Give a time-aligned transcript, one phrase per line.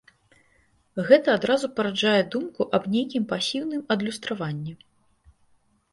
[1.09, 4.73] Гэта адразу параджае думку аб нейкім пасіўным адлюстраванні.